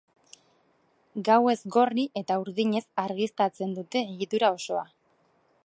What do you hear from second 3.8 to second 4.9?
dute egitura osoa.